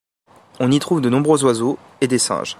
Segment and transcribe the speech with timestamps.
[0.59, 2.49] On y trouve de nombreux oiseaux et des singes.